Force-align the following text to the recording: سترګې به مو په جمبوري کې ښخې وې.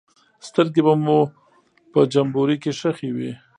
سترګې 0.47 0.81
به 0.85 0.93
مو 1.03 1.19
په 1.91 1.99
جمبوري 2.13 2.57
کې 2.63 2.71
ښخې 2.79 3.09
وې. 3.15 3.31